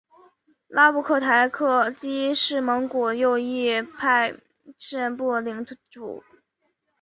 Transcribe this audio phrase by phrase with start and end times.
[0.67, 1.47] 拉布克台
[1.95, 3.87] 吉是蒙古右翼兀
[4.75, 6.23] 慎部领主。